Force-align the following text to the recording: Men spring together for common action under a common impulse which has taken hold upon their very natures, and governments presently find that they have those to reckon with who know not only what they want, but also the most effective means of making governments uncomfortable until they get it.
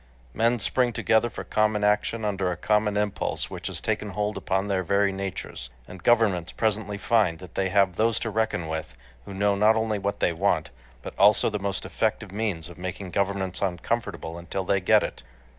Men 0.33 0.57
spring 0.57 0.93
together 0.93 1.29
for 1.29 1.43
common 1.43 1.83
action 1.83 2.25
under 2.25 2.51
a 2.51 2.57
common 2.57 2.97
impulse 2.97 3.51
which 3.51 3.67
has 3.67 3.79
taken 3.79 4.09
hold 4.09 4.35
upon 4.35 4.67
their 4.67 4.81
very 4.81 5.11
natures, 5.11 5.69
and 5.87 6.01
governments 6.01 6.51
presently 6.51 6.97
find 6.97 7.37
that 7.37 7.53
they 7.53 7.69
have 7.69 7.97
those 7.97 8.19
to 8.21 8.31
reckon 8.31 8.67
with 8.67 8.95
who 9.25 9.33
know 9.35 9.53
not 9.53 9.75
only 9.75 9.99
what 9.99 10.19
they 10.19 10.33
want, 10.33 10.71
but 11.03 11.13
also 11.19 11.51
the 11.51 11.59
most 11.59 11.85
effective 11.85 12.31
means 12.31 12.67
of 12.67 12.79
making 12.79 13.11
governments 13.11 13.61
uncomfortable 13.61 14.39
until 14.39 14.63
they 14.63 14.79
get 14.81 15.03
it. 15.03 15.21